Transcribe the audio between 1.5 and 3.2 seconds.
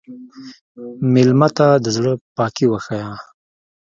ته د زړه پاکي وښیه.